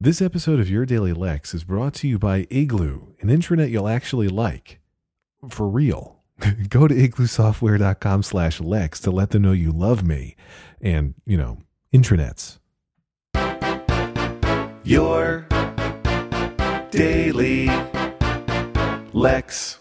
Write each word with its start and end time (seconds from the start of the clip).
This 0.00 0.22
episode 0.22 0.60
of 0.60 0.70
Your 0.70 0.86
Daily 0.86 1.12
Lex 1.12 1.52
is 1.54 1.64
brought 1.64 1.92
to 1.94 2.06
you 2.06 2.20
by 2.20 2.46
Igloo, 2.50 3.14
an 3.20 3.30
intranet 3.30 3.70
you'll 3.70 3.88
actually 3.88 4.28
like. 4.28 4.78
For 5.48 5.68
real. 5.68 6.20
Go 6.68 6.86
to 6.86 6.94
igloosoftware.com 6.94 8.22
slash 8.22 8.60
Lex 8.60 9.00
to 9.00 9.10
let 9.10 9.30
them 9.30 9.42
know 9.42 9.50
you 9.50 9.72
love 9.72 10.06
me 10.06 10.36
and, 10.80 11.14
you 11.26 11.36
know, 11.36 11.58
intranets. 11.92 12.60
Your 14.84 15.48
Daily 16.92 17.66
Lex. 19.12 19.80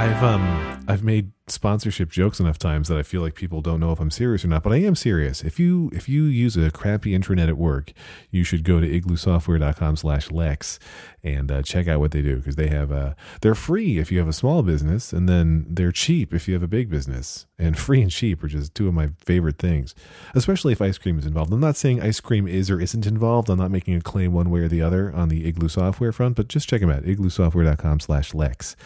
I've 0.00 0.24
um 0.24 0.82
I've 0.88 1.04
made 1.04 1.30
sponsorship 1.46 2.08
jokes 2.08 2.40
enough 2.40 2.56
times 2.56 2.88
that 2.88 2.96
I 2.96 3.02
feel 3.02 3.20
like 3.20 3.34
people 3.34 3.60
don't 3.60 3.80
know 3.80 3.92
if 3.92 4.00
I'm 4.00 4.10
serious 4.10 4.42
or 4.42 4.48
not, 4.48 4.62
but 4.62 4.72
I 4.72 4.76
am 4.76 4.94
serious. 4.94 5.42
If 5.44 5.60
you 5.60 5.90
if 5.92 6.08
you 6.08 6.24
use 6.24 6.56
a 6.56 6.70
crappy 6.70 7.10
intranet 7.10 7.48
at 7.48 7.58
work, 7.58 7.92
you 8.30 8.42
should 8.42 8.64
go 8.64 8.80
to 8.80 8.88
igloosoftware.com 8.88 9.96
slash 9.96 10.30
lex 10.30 10.78
and 11.22 11.52
uh, 11.52 11.60
check 11.60 11.86
out 11.86 12.00
what 12.00 12.12
they 12.12 12.22
do 12.22 12.36
because 12.36 12.56
they 12.56 12.68
have 12.68 12.90
uh 12.90 13.12
they're 13.42 13.54
free 13.54 13.98
if 13.98 14.10
you 14.10 14.18
have 14.18 14.26
a 14.26 14.32
small 14.32 14.62
business 14.62 15.12
and 15.12 15.28
then 15.28 15.66
they're 15.68 15.92
cheap 15.92 16.32
if 16.32 16.48
you 16.48 16.54
have 16.54 16.62
a 16.62 16.66
big 16.66 16.88
business. 16.88 17.46
And 17.58 17.78
free 17.86 18.00
and 18.00 18.10
cheap 18.10 18.42
are 18.42 18.48
just 18.48 18.74
two 18.74 18.88
of 18.88 18.94
my 18.94 19.10
favorite 19.22 19.58
things, 19.58 19.94
especially 20.34 20.72
if 20.72 20.80
ice 20.80 20.96
cream 20.96 21.18
is 21.18 21.26
involved. 21.26 21.52
I'm 21.52 21.60
not 21.60 21.76
saying 21.76 22.00
ice 22.00 22.20
cream 22.20 22.48
is 22.48 22.70
or 22.70 22.80
isn't 22.80 23.04
involved. 23.04 23.50
I'm 23.50 23.58
not 23.58 23.70
making 23.70 23.96
a 23.96 24.00
claim 24.00 24.32
one 24.32 24.48
way 24.48 24.60
or 24.60 24.68
the 24.68 24.80
other 24.80 25.12
on 25.14 25.28
the 25.28 25.46
Igloo 25.46 25.68
software 25.68 26.12
front, 26.12 26.36
but 26.36 26.48
just 26.48 26.70
check 26.70 26.80
them 26.80 26.88
out, 26.88 27.02
igloosoftware.com 27.02 28.00
slash 28.00 28.32
lex. 28.32 28.76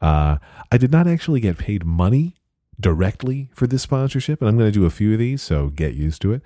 Uh, 0.00 0.38
I 0.70 0.78
did 0.78 0.92
not 0.92 1.06
actually 1.06 1.40
get 1.40 1.58
paid 1.58 1.84
money 1.84 2.36
directly 2.78 3.48
for 3.54 3.66
this 3.66 3.82
sponsorship, 3.82 4.40
and 4.40 4.48
I'm 4.48 4.58
going 4.58 4.70
to 4.70 4.78
do 4.78 4.84
a 4.84 4.90
few 4.90 5.12
of 5.12 5.18
these, 5.18 5.42
so 5.42 5.68
get 5.68 5.94
used 5.94 6.22
to 6.22 6.32
it. 6.34 6.42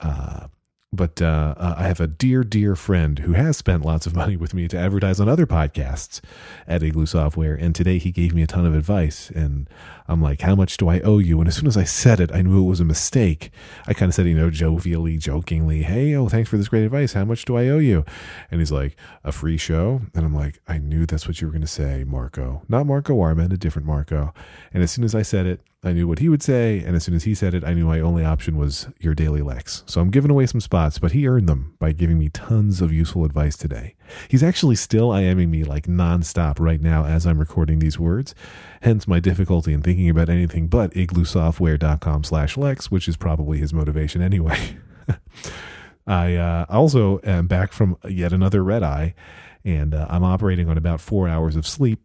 Uh, 0.00 0.48
but 0.92 1.22
uh, 1.22 1.54
I 1.56 1.84
have 1.84 2.00
a 2.00 2.08
dear, 2.08 2.42
dear 2.42 2.74
friend 2.74 3.20
who 3.20 3.32
has 3.34 3.56
spent 3.56 3.84
lots 3.84 4.06
of 4.06 4.16
money 4.16 4.36
with 4.36 4.52
me 4.54 4.66
to 4.66 4.76
advertise 4.76 5.20
on 5.20 5.28
other 5.28 5.46
podcasts 5.46 6.20
at 6.66 6.82
Igloo 6.82 7.06
Software. 7.06 7.54
And 7.54 7.76
today 7.76 7.98
he 7.98 8.10
gave 8.10 8.34
me 8.34 8.42
a 8.42 8.48
ton 8.48 8.66
of 8.66 8.74
advice. 8.74 9.30
And 9.30 9.70
I'm 10.08 10.20
like, 10.20 10.40
How 10.40 10.56
much 10.56 10.76
do 10.78 10.88
I 10.88 10.98
owe 11.00 11.18
you? 11.18 11.38
And 11.38 11.46
as 11.46 11.54
soon 11.54 11.68
as 11.68 11.76
I 11.76 11.84
said 11.84 12.18
it, 12.18 12.32
I 12.34 12.42
knew 12.42 12.64
it 12.64 12.68
was 12.68 12.80
a 12.80 12.84
mistake. 12.84 13.52
I 13.86 13.94
kind 13.94 14.08
of 14.08 14.14
said, 14.16 14.26
you 14.26 14.34
know, 14.34 14.50
jovially, 14.50 15.16
jokingly, 15.16 15.84
Hey, 15.84 16.12
oh, 16.16 16.28
thanks 16.28 16.50
for 16.50 16.56
this 16.56 16.68
great 16.68 16.84
advice. 16.84 17.12
How 17.12 17.24
much 17.24 17.44
do 17.44 17.56
I 17.56 17.68
owe 17.68 17.78
you? 17.78 18.04
And 18.50 18.60
he's 18.60 18.72
like, 18.72 18.96
A 19.22 19.30
free 19.30 19.58
show? 19.58 20.00
And 20.12 20.24
I'm 20.24 20.34
like, 20.34 20.60
I 20.66 20.78
knew 20.78 21.06
that's 21.06 21.28
what 21.28 21.40
you 21.40 21.46
were 21.46 21.52
going 21.52 21.60
to 21.60 21.68
say, 21.68 22.02
Marco. 22.02 22.62
Not 22.68 22.86
Marco 22.86 23.20
Arment, 23.20 23.52
a 23.52 23.56
different 23.56 23.86
Marco. 23.86 24.34
And 24.74 24.82
as 24.82 24.90
soon 24.90 25.04
as 25.04 25.14
I 25.14 25.22
said 25.22 25.46
it, 25.46 25.60
I 25.82 25.94
knew 25.94 26.06
what 26.06 26.18
he 26.18 26.28
would 26.28 26.42
say, 26.42 26.80
and 26.80 26.94
as 26.94 27.04
soon 27.04 27.14
as 27.14 27.24
he 27.24 27.34
said 27.34 27.54
it, 27.54 27.64
I 27.64 27.72
knew 27.72 27.86
my 27.86 28.00
only 28.00 28.22
option 28.22 28.58
was 28.58 28.88
your 29.00 29.14
daily 29.14 29.40
Lex. 29.40 29.82
So 29.86 30.02
I'm 30.02 30.10
giving 30.10 30.30
away 30.30 30.44
some 30.44 30.60
spots, 30.60 30.98
but 30.98 31.12
he 31.12 31.26
earned 31.26 31.48
them 31.48 31.74
by 31.78 31.92
giving 31.92 32.18
me 32.18 32.28
tons 32.28 32.82
of 32.82 32.92
useful 32.92 33.24
advice 33.24 33.56
today. 33.56 33.94
He's 34.28 34.42
actually 34.42 34.76
still 34.76 35.08
IMing 35.08 35.48
me 35.48 35.64
like 35.64 35.86
nonstop 35.86 36.60
right 36.60 36.82
now 36.82 37.06
as 37.06 37.26
I'm 37.26 37.38
recording 37.38 37.78
these 37.78 37.98
words, 37.98 38.34
hence 38.82 39.08
my 39.08 39.20
difficulty 39.20 39.72
in 39.72 39.80
thinking 39.80 40.10
about 40.10 40.28
anything 40.28 40.68
but 40.68 40.92
igloosoftware.com 40.92 42.24
slash 42.24 42.58
Lex, 42.58 42.90
which 42.90 43.08
is 43.08 43.16
probably 43.16 43.56
his 43.56 43.72
motivation 43.72 44.20
anyway. 44.20 44.76
I 46.06 46.34
uh, 46.34 46.66
also 46.68 47.20
am 47.24 47.46
back 47.46 47.72
from 47.72 47.96
yet 48.06 48.34
another 48.34 48.62
red 48.62 48.82
eye, 48.82 49.14
and 49.64 49.94
uh, 49.94 50.06
I'm 50.10 50.24
operating 50.24 50.68
on 50.68 50.76
about 50.76 51.00
four 51.00 51.26
hours 51.26 51.56
of 51.56 51.66
sleep 51.66 52.00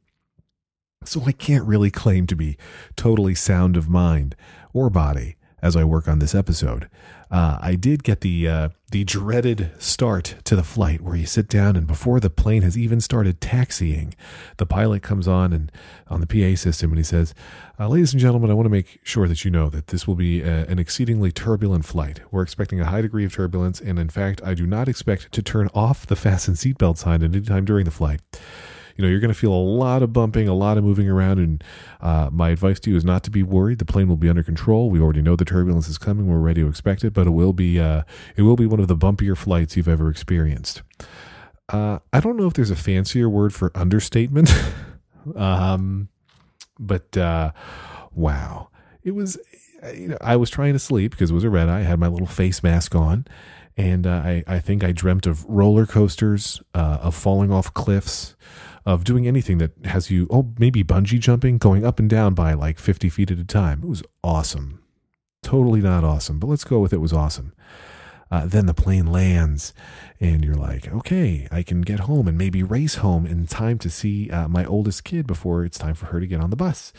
so 1.07 1.23
I 1.25 1.31
can't 1.31 1.65
really 1.65 1.91
claim 1.91 2.27
to 2.27 2.35
be 2.35 2.57
totally 2.95 3.35
sound 3.35 3.77
of 3.77 3.89
mind 3.89 4.35
or 4.73 4.89
body 4.89 5.35
as 5.61 5.75
I 5.75 5.83
work 5.83 6.07
on 6.07 6.19
this 6.19 6.35
episode. 6.35 6.89
Uh, 7.31 7.57
I 7.59 7.75
did 7.75 8.03
get 8.03 8.21
the 8.21 8.47
uh, 8.47 8.69
the 8.91 9.03
dreaded 9.03 9.71
start 9.79 10.35
to 10.43 10.55
the 10.55 10.63
flight 10.63 11.01
where 11.01 11.15
you 11.15 11.25
sit 11.25 11.49
down 11.49 11.75
and 11.75 11.87
before 11.87 12.19
the 12.19 12.29
plane 12.29 12.61
has 12.61 12.77
even 12.77 13.01
started 13.01 13.41
taxiing, 13.41 14.13
the 14.57 14.65
pilot 14.67 15.01
comes 15.01 15.27
on 15.27 15.51
and 15.51 15.71
on 16.07 16.21
the 16.21 16.27
PA 16.27 16.55
system 16.55 16.91
and 16.91 16.99
he 16.99 17.03
says, 17.03 17.33
uh, 17.79 17.87
"Ladies 17.87 18.13
and 18.13 18.21
gentlemen, 18.21 18.51
I 18.51 18.53
want 18.53 18.67
to 18.67 18.71
make 18.71 18.99
sure 19.03 19.27
that 19.27 19.43
you 19.43 19.49
know 19.49 19.69
that 19.69 19.87
this 19.87 20.07
will 20.07 20.15
be 20.15 20.41
a, 20.41 20.65
an 20.67 20.77
exceedingly 20.77 21.31
turbulent 21.31 21.83
flight. 21.83 22.21
We're 22.29 22.43
expecting 22.43 22.79
a 22.79 22.85
high 22.85 23.01
degree 23.01 23.25
of 23.25 23.33
turbulence, 23.33 23.81
and 23.81 23.97
in 23.97 24.09
fact, 24.09 24.41
I 24.45 24.53
do 24.53 24.67
not 24.67 24.87
expect 24.87 25.31
to 25.31 25.41
turn 25.41 25.69
off 25.73 26.05
the 26.05 26.15
fasten 26.25 26.53
seatbelt 26.53 26.97
sign 26.97 27.23
at 27.23 27.33
any 27.33 27.41
time 27.41 27.65
during 27.65 27.85
the 27.85 27.91
flight." 27.91 28.21
You 28.95 29.03
know, 29.03 29.09
you're 29.09 29.19
going 29.19 29.33
to 29.33 29.39
feel 29.39 29.53
a 29.53 29.55
lot 29.55 30.01
of 30.01 30.13
bumping, 30.13 30.47
a 30.47 30.53
lot 30.53 30.77
of 30.77 30.83
moving 30.83 31.09
around. 31.09 31.39
And 31.39 31.63
uh, 32.01 32.29
my 32.31 32.49
advice 32.49 32.79
to 32.81 32.91
you 32.91 32.95
is 32.95 33.03
not 33.03 33.23
to 33.23 33.31
be 33.31 33.43
worried. 33.43 33.79
The 33.79 33.85
plane 33.85 34.07
will 34.07 34.15
be 34.15 34.29
under 34.29 34.43
control. 34.43 34.89
We 34.89 34.99
already 34.99 35.21
know 35.21 35.35
the 35.35 35.45
turbulence 35.45 35.89
is 35.89 35.97
coming. 35.97 36.27
We're 36.27 36.39
ready 36.39 36.61
to 36.61 36.67
expect 36.67 37.03
it, 37.03 37.13
but 37.13 37.27
it 37.27 37.31
will 37.31 37.53
be 37.53 37.79
uh, 37.79 38.03
it 38.35 38.43
will 38.43 38.55
be 38.55 38.65
one 38.65 38.79
of 38.79 38.87
the 38.87 38.95
bumpier 38.95 39.37
flights 39.37 39.75
you've 39.75 39.87
ever 39.87 40.09
experienced. 40.09 40.81
Uh, 41.67 41.99
I 42.13 42.19
don't 42.19 42.37
know 42.37 42.47
if 42.47 42.53
there's 42.53 42.71
a 42.71 42.75
fancier 42.75 43.27
word 43.27 43.53
for 43.53 43.71
understatement, 43.75 44.53
um, 45.35 46.09
but 46.79 47.17
uh, 47.17 47.51
wow, 48.13 48.69
it 49.03 49.11
was. 49.11 49.37
You 49.93 50.07
know, 50.09 50.17
I 50.19 50.35
was 50.35 50.49
trying 50.49 50.73
to 50.73 50.79
sleep 50.79 51.11
because 51.11 51.29
it 51.29 51.33
was 51.33 51.43
a 51.43 51.49
red 51.49 51.69
eye. 51.69 51.79
I 51.79 51.83
had 51.83 51.99
my 51.99 52.07
little 52.07 52.25
face 52.25 52.63
mask 52.63 52.95
on, 52.95 53.25
and 53.77 54.07
uh, 54.07 54.21
I, 54.23 54.43
I 54.47 54.59
think 54.59 54.83
I 54.83 54.91
dreamt 54.91 55.27
of 55.27 55.45
roller 55.45 55.85
coasters, 55.85 56.61
uh, 56.73 56.99
of 57.01 57.13
falling 57.13 57.51
off 57.51 57.73
cliffs, 57.73 58.35
of 58.85 59.03
doing 59.03 59.27
anything 59.27 59.57
that 59.57 59.71
has 59.85 60.11
you, 60.11 60.27
oh, 60.29 60.53
maybe 60.59 60.83
bungee 60.83 61.19
jumping, 61.19 61.57
going 61.57 61.85
up 61.85 61.99
and 61.99 62.09
down 62.09 62.33
by 62.33 62.53
like 62.53 62.77
50 62.77 63.09
feet 63.09 63.31
at 63.31 63.39
a 63.39 63.45
time. 63.45 63.81
It 63.83 63.89
was 63.89 64.03
awesome. 64.23 64.81
Totally 65.41 65.81
not 65.81 66.03
awesome, 66.03 66.39
but 66.39 66.47
let's 66.47 66.63
go 66.63 66.79
with 66.79 66.93
it 66.93 67.01
was 67.01 67.13
awesome. 67.13 67.53
Uh, 68.31 68.45
then 68.45 68.65
the 68.65 68.73
plane 68.73 69.05
lands, 69.05 69.73
and 70.19 70.43
you're 70.43 70.55
like, 70.55 70.91
okay, 70.91 71.47
I 71.51 71.61
can 71.61 71.81
get 71.81 72.01
home 72.01 72.27
and 72.27 72.37
maybe 72.37 72.63
race 72.63 72.95
home 72.95 73.25
in 73.25 73.45
time 73.45 73.77
to 73.79 73.89
see 73.89 74.29
uh, 74.31 74.47
my 74.47 74.65
oldest 74.65 75.03
kid 75.03 75.27
before 75.27 75.63
it's 75.63 75.77
time 75.77 75.93
for 75.93 76.07
her 76.07 76.19
to 76.19 76.27
get 76.27 76.41
on 76.41 76.49
the 76.49 76.55
bus. 76.55 76.91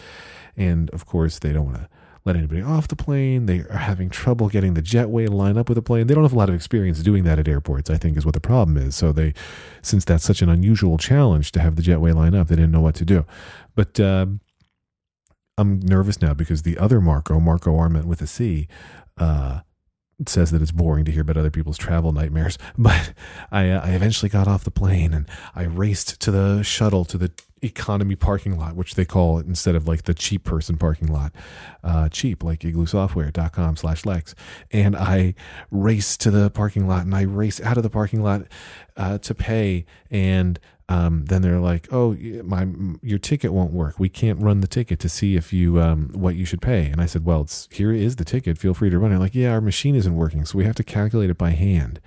And 0.57 0.89
of 0.91 1.05
course, 1.05 1.39
they 1.39 1.53
don't 1.53 1.67
want 1.67 1.79
to 1.79 1.89
let 2.27 2.35
anybody 2.35 2.61
off 2.61 2.89
the 2.89 2.97
plane. 2.97 3.47
They 3.47 3.61
are 3.61 3.79
having 3.79 4.11
trouble 4.11 4.49
getting 4.49 4.75
the 4.75 4.83
jetway 4.83 5.27
to 5.27 5.33
line 5.33 5.57
up 5.57 5.69
with 5.69 5.77
the 5.77 5.83
plane. 5.83 6.09
They 6.09 6.15
don't 6.15 6.25
have 6.25 6.33
a 6.33 6.39
lot 6.39 6.49
of 6.49 6.57
experience 6.57 6.99
doing 6.99 7.23
that 7.23 7.39
at 7.39 7.47
airports, 7.47 7.89
I 7.89 7.97
think 7.97 8.17
is 8.17 8.27
what 8.27 8.35
the 8.35 8.41
problem 8.41 8.77
is. 8.77 8.97
So 8.97 9.13
they, 9.13 9.33
since 9.81 10.05
that's 10.05 10.25
such 10.25 10.43
an 10.43 10.49
unusual 10.49 10.99
challenge 10.99 11.53
to 11.53 11.61
have 11.61 11.77
the 11.77 11.83
jetway 11.83 12.13
line 12.13 12.35
up, 12.35 12.49
they 12.49 12.57
didn't 12.57 12.73
know 12.73 12.81
what 12.81 12.97
to 12.97 13.05
do. 13.05 13.25
But 13.77 14.01
uh, 14.01 14.27
I'm 15.57 15.81
nervous 15.81 16.21
now 16.21 16.35
because 16.35 16.63
the 16.63 16.77
other 16.79 17.01
Marco, 17.01 17.39
Marco 17.39 17.79
Arment 17.79 18.07
with 18.07 18.21
a 18.21 18.27
C, 18.27 18.67
uh, 19.17 19.61
says 20.27 20.51
that 20.51 20.63
it's 20.63 20.73
boring 20.73 21.05
to 21.05 21.13
hear 21.13 21.23
about 21.23 21.37
other 21.37 21.51
people's 21.51 21.79
travel 21.79 22.11
nightmares. 22.13 22.59
But 22.77 23.13
I, 23.53 23.71
uh, 23.71 23.87
I 23.87 23.91
eventually 23.91 24.31
got 24.31 24.49
off 24.49 24.65
the 24.65 24.71
plane 24.73 25.15
and 25.15 25.29
I 25.55 25.63
raced 25.65 26.21
to 26.23 26.31
the 26.33 26.63
shuttle 26.63 27.05
to 27.05 27.19
the 27.19 27.31
economy 27.63 28.17
parking 28.17 28.59
lot, 28.59 28.77
which 28.77 28.95
they 28.95 29.05
call 29.05 29.39
it 29.39 29.47
instead 29.47 29.75
of 29.75 29.89
like 29.89 30.03
the 30.03 30.15
cheap 30.15 30.45
person 30.45 30.77
parking 30.77 31.09
lot, 31.09 31.33
uh, 31.83 32.09
cheap 32.09 32.43
like 32.43 32.61
igloosoftware.com 32.61 33.77
slash 33.77 34.05
Lex. 34.05 34.35
And 34.71 34.95
I 34.97 35.35
race 35.71 36.17
to 36.19 36.31
the 36.31 36.51
parking 36.51 36.87
lot 36.87 37.05
and 37.05 37.15
I 37.15 37.23
race 37.23 37.61
out 37.61 37.77
of 37.77 37.83
the 37.83 37.91
parking 37.91 38.23
lot 38.23 38.43
uh, 38.97 39.19
to 39.19 39.35
pay. 39.35 39.87
And 40.11 40.59
um, 40.89 41.25
then 41.25 41.43
they're 41.43 41.59
like, 41.59 41.89
"Oh, 41.91 42.17
my 42.45 42.69
your 43.03 43.19
ticket 43.19 43.53
won't 43.53 43.73
work. 43.73 43.99
We 43.99 44.09
can't 44.09 44.41
run 44.41 44.61
the 44.61 44.69
ticket 44.69 45.01
to 45.01 45.09
see 45.09 45.35
if 45.35 45.53
you 45.53 45.81
um, 45.81 46.11
what 46.15 46.37
you 46.37 46.45
should 46.45 46.63
pay." 46.63 46.87
And 46.87 47.01
I 47.01 47.07
said, 47.07 47.25
"Well, 47.25 47.41
it's 47.41 47.69
here 47.73 47.93
is 47.93 48.17
the 48.17 48.25
ticket. 48.25 48.57
Feel 48.57 48.73
free 48.73 48.91
to 48.91 48.99
run 48.99 49.11
it." 49.11 49.19
Like, 49.19 49.35
yeah, 49.35 49.51
our 49.51 49.61
machine 49.61 49.97
isn't 49.97 50.15
working, 50.15 50.45
so 50.45 50.57
we 50.57 50.65
have 50.65 50.77
to 50.77 50.85
calculate 50.85 51.29
it 51.29 51.37
by 51.37 51.51
hand 51.51 52.01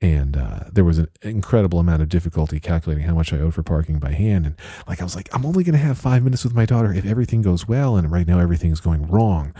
and 0.00 0.36
uh, 0.36 0.60
there 0.72 0.84
was 0.84 0.98
an 0.98 1.08
incredible 1.22 1.78
amount 1.78 2.02
of 2.02 2.08
difficulty 2.08 2.58
calculating 2.58 3.04
how 3.04 3.14
much 3.14 3.32
I 3.32 3.38
owed 3.38 3.54
for 3.54 3.62
parking 3.62 3.98
by 3.98 4.12
hand. 4.12 4.46
And 4.46 4.54
like 4.88 5.00
I 5.00 5.04
was 5.04 5.14
like, 5.14 5.28
I'm 5.32 5.44
only 5.44 5.62
going 5.62 5.74
to 5.74 5.78
have 5.78 5.98
five 5.98 6.22
minutes 6.22 6.44
with 6.44 6.54
my 6.54 6.64
daughter 6.64 6.92
if 6.92 7.04
everything 7.04 7.42
goes 7.42 7.68
well, 7.68 7.96
and 7.96 8.10
right 8.10 8.26
now 8.26 8.38
everything's 8.38 8.80
going 8.80 9.06
wrong. 9.08 9.54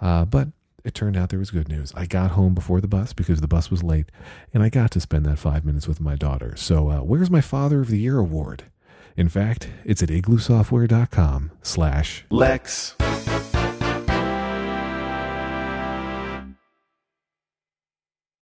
Uh, 0.00 0.24
but 0.24 0.48
it 0.84 0.94
turned 0.94 1.16
out 1.16 1.30
there 1.30 1.38
was 1.38 1.50
good 1.50 1.68
news. 1.68 1.92
I 1.94 2.06
got 2.06 2.32
home 2.32 2.54
before 2.54 2.80
the 2.80 2.88
bus 2.88 3.12
because 3.12 3.40
the 3.40 3.48
bus 3.48 3.70
was 3.70 3.82
late, 3.82 4.10
and 4.54 4.62
I 4.62 4.68
got 4.68 4.90
to 4.92 5.00
spend 5.00 5.26
that 5.26 5.38
five 5.38 5.64
minutes 5.64 5.88
with 5.88 6.00
my 6.00 6.16
daughter. 6.16 6.54
So 6.56 6.88
uh, 6.90 6.98
where's 7.00 7.30
my 7.30 7.40
Father 7.40 7.80
of 7.80 7.88
the 7.88 7.98
Year 7.98 8.18
award? 8.18 8.64
In 9.16 9.28
fact, 9.28 9.68
it's 9.84 10.02
at 10.02 10.10
igloosoftware.com 10.10 11.50
slash 11.62 12.24
Lex. 12.30 12.94